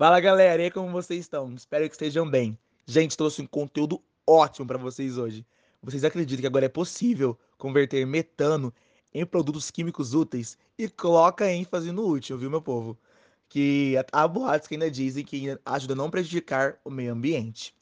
[0.00, 1.52] Fala galera, e aí como vocês estão?
[1.54, 2.58] Espero que estejam bem.
[2.86, 5.44] Gente, trouxe um conteúdo ótimo para vocês hoje.
[5.82, 8.72] Vocês acreditam que agora é possível converter metano
[9.12, 10.56] em produtos químicos úteis?
[10.78, 12.98] E coloca ênfase no útil, viu, meu povo?
[13.46, 17.74] Que há boatos que ainda dizem que ajuda a não prejudicar o meio ambiente.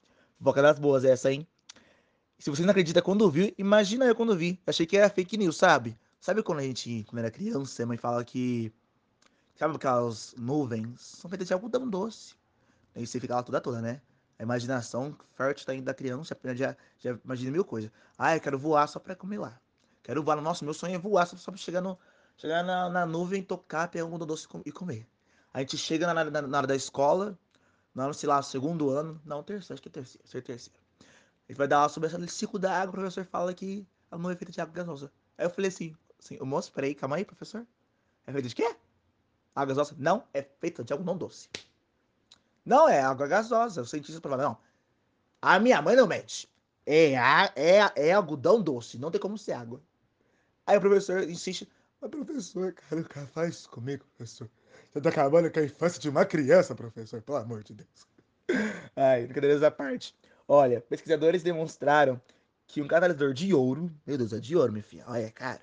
[0.43, 1.47] Foca das boas essa, hein?
[2.37, 4.59] Se você não acredita quando viu, imagina eu quando vi.
[4.67, 5.97] Achei que era fake news, sabe?
[6.19, 8.73] Sabe quando a gente, quando era criança, a mãe fala que
[9.59, 11.01] Sabe aquelas nuvens?
[11.01, 12.37] São feitas de algodão doce.
[12.95, 14.01] Aí você fica lá toda toda, né?
[14.39, 17.91] A imaginação fértil tá da criança já, já imagina mil coisas.
[18.17, 19.61] Ah, eu quero voar só pra comer lá.
[20.05, 20.41] Quero voar.
[20.41, 21.99] Nossa, meu sonho é voar só, pra chegar, no,
[22.37, 25.09] chegar na, na nuvem, tocar, pegar algodão doce e comer.
[25.53, 27.37] A gente chega na, na, na hora da escola,
[27.93, 29.21] no sei lá, segundo ano.
[29.25, 30.25] Não, terceiro, acho que é terceiro.
[30.25, 30.79] Ser terceiro.
[31.01, 34.17] A gente vai dar aula sobre esse ciclo da água, o professor fala que a
[34.17, 35.11] nuvem é feita de água gasosa.
[35.37, 37.67] Aí eu falei assim, assim, eu peraí, calma aí, professor.
[38.25, 38.77] É feita de quê?
[39.59, 41.49] Água gasosa não é feita de algodão doce.
[42.65, 43.83] Não é água gasosa.
[43.83, 44.59] O cientista fala, não.
[45.43, 46.49] A minha mãe não mente.
[46.87, 47.13] É,
[47.57, 49.83] é, é algodão doce, não tem como ser água.
[50.65, 51.69] Aí o professor insiste,
[52.01, 54.49] mas professor, cara, o cara faz isso comigo, professor.
[54.93, 58.07] Você tá acabando com a infância de uma criança, professor, pelo amor de Deus.
[58.95, 60.15] Ai, brincadeiras à parte.
[60.47, 62.21] Olha, pesquisadores demonstraram
[62.67, 65.61] que um catalisador de ouro, meu Deus, é de ouro, minha filha, olha, cara,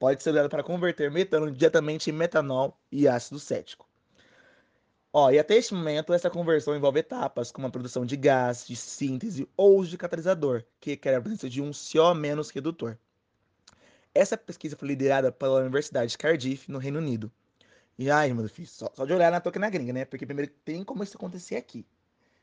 [0.00, 3.86] pode ser usado para converter metano diretamente em metanol e ácido cético.
[5.12, 8.74] Ó, e até este momento, essa conversão envolve etapas como a produção de gás, de
[8.76, 12.14] síntese ou de catalisador, que requer a presença de um CO-
[12.54, 12.96] redutor.
[14.14, 17.30] Essa pesquisa foi liderada pela Universidade de Cardiff, no Reino Unido.
[17.98, 20.04] E ai, meu filho, só, só de olhar na toca na gringa, né?
[20.06, 21.84] Porque primeiro tem como isso acontecer aqui.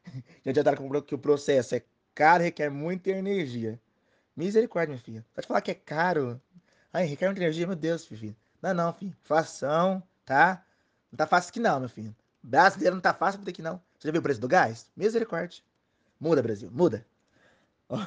[0.46, 3.80] Já adiantaram que o processo é caro requer muita energia.
[4.36, 5.26] Misericórdia, minha filha.
[5.34, 6.40] Pode falar que é caro,
[6.94, 8.36] Ai, requer muita energia, meu Deus, filho.
[8.62, 9.16] Não, não, filho.
[9.24, 10.64] Inflação, tá?
[11.12, 12.16] Não tá fácil aqui não, meu filho.
[12.42, 13.82] Brasileiro não tá fácil aqui não.
[13.98, 14.90] Você já viu o preço do gás?
[14.96, 15.61] Misericórdia.
[16.20, 17.06] Muda, Brasil, muda.
[17.89, 18.04] Oh.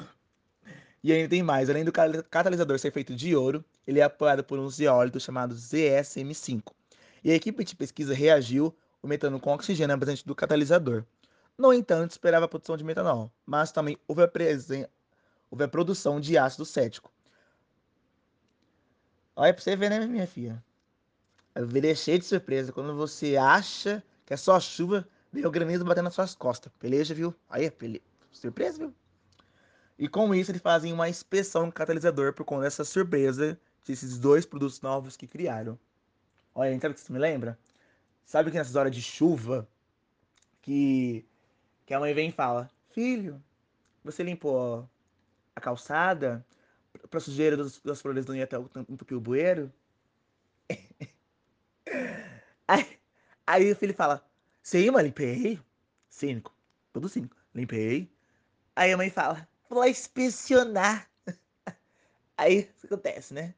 [1.03, 1.67] E ainda tem mais.
[1.67, 6.71] Além do catalisador ser feito de ouro, ele é apoiado por um zeólito chamado ZSM5.
[7.23, 11.03] E a equipe de pesquisa reagiu o metano com oxigênio presente do catalisador.
[11.57, 14.31] No entanto, esperava a produção de metanol, mas também houve a,
[15.49, 17.11] houve a produção de ácido cético,
[19.35, 20.63] Olha pra você ver, né, minha filha?
[21.55, 22.71] A vida é cheia de surpresa.
[22.71, 26.71] Quando você acha que é só chuva, vem o granizo batendo nas suas costas.
[26.79, 27.33] Peleja, viu?
[27.49, 28.01] Aí, pele...
[28.31, 28.93] surpresa, viu?
[29.97, 34.45] E com isso, eles fazem uma inspeção no catalisador por conta dessa surpresa desses dois
[34.45, 35.77] produtos novos que criaram.
[36.53, 37.57] Olha, sabe o que isso me lembra?
[38.25, 39.67] Sabe que nessas horas de chuva,
[40.61, 41.25] que,
[41.85, 43.41] que a mãe vem e fala: Filho,
[44.03, 44.89] você limpou
[45.55, 46.45] a calçada?
[47.09, 48.57] Pra sujeira das, das flores não ir até
[48.89, 49.71] entupir o bueiro.
[52.67, 52.99] aí,
[53.45, 54.25] aí o filho fala,
[54.61, 55.59] sim, mãe, limpei.
[56.09, 56.55] Cínico,
[56.93, 58.11] todo cínico, limpei.
[58.75, 61.09] Aí a mãe fala, vou inspecionar.
[62.37, 63.53] Aí o que acontece, né?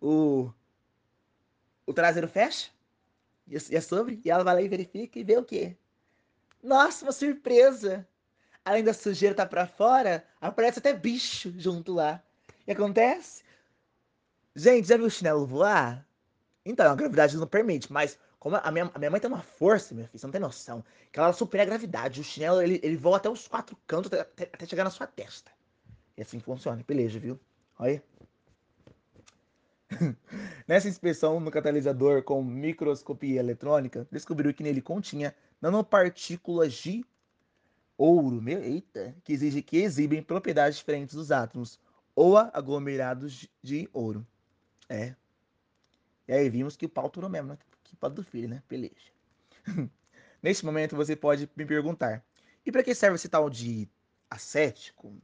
[0.00, 0.52] O,
[1.86, 2.70] o traseiro fecha,
[3.46, 5.76] e é sobre, e ela vai lá e verifica e vê o quê?
[6.62, 8.06] Nossa, uma surpresa!
[8.64, 12.22] Além da sujeira tá pra fora, aparece até bicho junto lá.
[12.66, 13.42] E acontece?
[14.54, 16.06] Gente, já viu o chinelo voar?
[16.64, 19.94] Então, a gravidade não permite, mas como a minha, a minha mãe tem uma força,
[19.94, 22.20] meu filho, você não tem noção, que ela supera a gravidade.
[22.20, 25.50] O chinelo, ele, ele voa até os quatro cantos, até, até chegar na sua testa.
[26.16, 27.38] E assim funciona, beleza, viu?
[27.78, 28.02] Olha.
[30.66, 37.04] Nessa inspeção no catalisador com microscopia eletrônica, descobriu que nele continha nanopartículas de
[37.96, 41.78] ouro, meu, eita, que, exige, que exibem propriedades diferentes dos átomos,
[42.16, 44.26] ou aglomerados de ouro.
[44.88, 45.14] É.
[46.26, 47.58] E aí vimos que o pau turou mesmo, né?
[47.84, 48.62] Que pau do filho, né?
[48.68, 48.94] Beleza.
[50.42, 52.24] Neste momento você pode me perguntar:
[52.64, 53.86] e para que serve esse tal de
[54.30, 55.14] acético?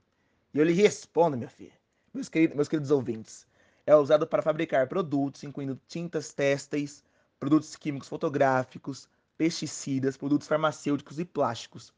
[0.52, 1.72] E eu lhe respondo, meu filho,
[2.12, 3.46] meus queridos, meus queridos ouvintes.
[3.86, 7.02] É usado para fabricar produtos, incluindo tintas têxteis,
[7.40, 11.92] produtos químicos fotográficos, pesticidas, produtos farmacêuticos e plásticos.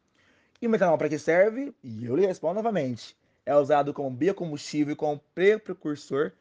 [0.63, 1.75] E o metanol para que serve?
[1.83, 3.15] E eu lhe respondo novamente
[3.47, 6.33] é usado como biocombustível e como precursor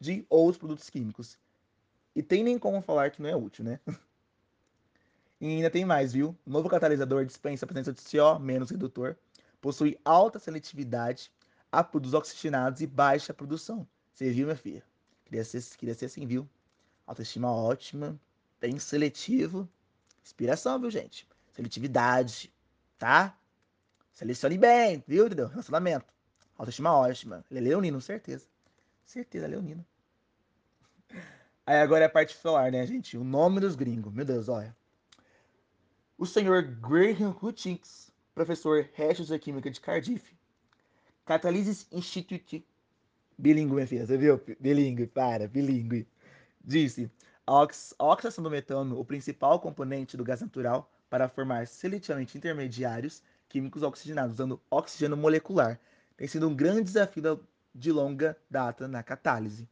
[0.00, 1.38] de outros produtos químicos.
[2.14, 3.80] E tem nem como falar que não é útil, né?
[5.40, 6.36] e ainda tem mais, viu?
[6.46, 9.16] O novo catalisador dispensa a presença de CO menos redutor,
[9.60, 11.30] possui alta seletividade
[11.70, 13.86] a produtos oxigenados e baixa produção.
[14.14, 14.82] Você viu, minha filha?
[15.24, 16.48] Queria ser, queria ser assim, viu?
[17.06, 18.18] Autoestima ótima,
[18.60, 19.68] bem seletivo.
[20.24, 21.28] Inspiração, viu, gente?
[21.52, 22.52] Seletividade,
[22.98, 23.36] tá?
[24.12, 25.48] Selecione bem, viu, entendeu?
[25.48, 26.15] Relacionamento.
[26.58, 27.44] Autoestima ótima.
[27.50, 28.46] Ele é leonino, certeza.
[29.04, 29.84] Certeza, leonino.
[31.66, 33.16] Aí agora é a parte solar, né, gente?
[33.16, 34.12] O nome dos gringos.
[34.12, 34.74] Meu Deus, olha.
[36.18, 40.34] o senhor Graham Hutchins, professor Restos da Química de Cardiff,
[41.24, 42.64] Catalysis Institute,
[43.36, 44.40] bilíngue, minha filha, você viu?
[44.60, 46.06] Bilíngue, para, bilíngue,
[46.64, 47.10] disse,
[47.46, 53.22] a, ox oxidação do metano, o principal componente do gás natural para formar seletivamente intermediários
[53.48, 55.78] químicos oxigenados, usando oxigênio molecular,
[56.16, 57.40] tem sido um grande desafio
[57.74, 59.68] de longa data na catálise.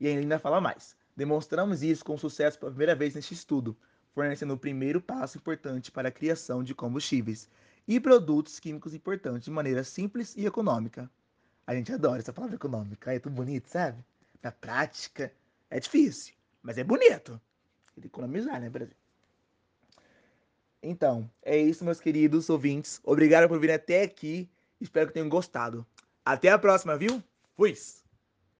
[0.00, 0.96] E ainda fala mais.
[1.16, 3.76] Demonstramos isso com sucesso pela primeira vez neste estudo,
[4.14, 7.48] fornecendo o primeiro passo importante para a criação de combustíveis
[7.88, 11.10] e produtos químicos importantes de maneira simples e econômica.
[11.66, 14.02] A gente adora essa palavra econômica, é tão bonito, sabe?
[14.42, 15.32] Na prática,
[15.70, 17.40] é difícil, mas é bonito.
[17.94, 18.94] Tem que economizar, né, Brasil?
[20.82, 23.00] Então, é isso, meus queridos ouvintes.
[23.02, 24.48] Obrigado por vir até aqui.
[24.80, 25.86] Espero que tenham gostado.
[26.24, 27.22] Até a próxima, viu?
[27.56, 27.74] Fui!